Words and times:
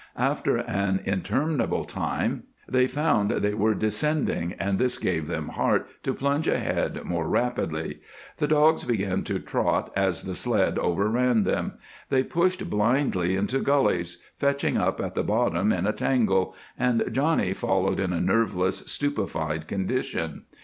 After 0.17 0.57
an 0.57 0.99
interminable 1.05 1.85
time 1.85 2.45
they 2.67 2.87
found 2.87 3.29
they 3.29 3.53
were 3.53 3.75
descending 3.75 4.53
and 4.53 4.79
this 4.79 4.97
gave 4.97 5.27
them 5.27 5.49
heart 5.49 5.85
to 6.01 6.15
plunge 6.15 6.47
ahead 6.47 7.03
more 7.05 7.29
rapidly. 7.29 7.99
The 8.37 8.47
dogs 8.47 8.83
began 8.83 9.23
to 9.25 9.37
trot 9.37 9.93
as 9.95 10.23
the 10.23 10.33
sled 10.33 10.79
overran 10.79 11.43
them; 11.43 11.73
they 12.09 12.23
rushed 12.23 12.67
blindly 12.67 13.35
into 13.35 13.59
gullies, 13.59 14.19
fetching 14.39 14.75
up 14.75 14.99
at 14.99 15.13
the 15.13 15.21
bottom 15.23 15.71
in 15.71 15.85
a 15.85 15.93
tangle, 15.93 16.55
and 16.79 17.03
Johnny 17.11 17.53
followed 17.53 17.99
in 17.99 18.11
a 18.11 18.19
nerveless, 18.19 18.77
stupefied 18.91 19.67
condition. 19.67 20.45